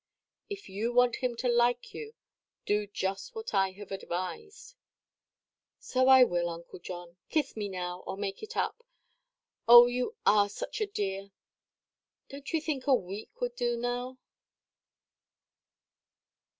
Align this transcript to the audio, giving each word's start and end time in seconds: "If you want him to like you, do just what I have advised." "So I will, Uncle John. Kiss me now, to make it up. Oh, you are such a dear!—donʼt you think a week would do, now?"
"If 0.49 0.67
you 0.67 0.91
want 0.91 1.17
him 1.17 1.35
to 1.35 1.47
like 1.47 1.93
you, 1.93 2.15
do 2.65 2.87
just 2.87 3.35
what 3.35 3.53
I 3.53 3.69
have 3.73 3.91
advised." 3.91 4.73
"So 5.77 6.07
I 6.07 6.23
will, 6.23 6.49
Uncle 6.49 6.79
John. 6.79 7.17
Kiss 7.29 7.55
me 7.55 7.69
now, 7.69 8.01
to 8.07 8.17
make 8.17 8.41
it 8.41 8.57
up. 8.57 8.83
Oh, 9.67 9.85
you 9.85 10.15
are 10.25 10.49
such 10.49 10.81
a 10.81 10.87
dear!—donʼt 10.87 12.51
you 12.51 12.61
think 12.61 12.87
a 12.87 12.95
week 12.95 13.39
would 13.41 13.53
do, 13.55 13.77
now?" 13.77 14.17